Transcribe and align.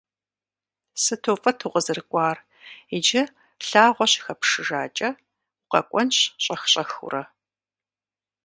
Сыту 1.03 1.37
фӏыт 1.41 1.59
укъызэрыкӏуар. 1.65 2.37
Иджы 2.95 3.21
лъагъуэ 3.67 4.05
щыхэпшыжакӏэ, 4.11 5.09
укъэкӏуэнщ 5.63 6.17
щӏэх-щӏэхыурэ. 6.43 7.23